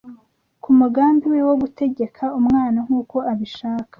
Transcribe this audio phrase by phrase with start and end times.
[0.61, 3.89] ku mugambi we wo gutegeka umwana nk’uko abishaka